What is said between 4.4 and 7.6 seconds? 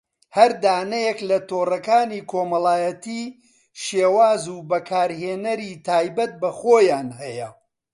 و بەکارهێنەری تایبەت بەخۆیان هەیە